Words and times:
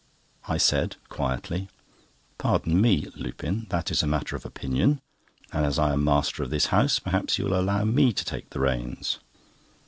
I 0.47 0.57
said, 0.57 0.95
quietly: 1.09 1.69
"Pardon 2.39 2.81
me, 2.81 3.07
Lupin, 3.15 3.67
that 3.69 3.91
is 3.91 4.01
a 4.01 4.07
matter 4.07 4.35
of 4.35 4.45
opinion; 4.47 4.99
and 5.53 5.63
as 5.63 5.77
I 5.77 5.93
am 5.93 6.03
master 6.03 6.41
of 6.41 6.49
this 6.49 6.65
house, 6.73 6.97
perhaps 6.97 7.37
you 7.37 7.45
will 7.45 7.59
allow 7.59 7.83
me 7.83 8.11
to 8.11 8.25
take 8.25 8.49
the 8.49 8.61
reins." 8.61 9.19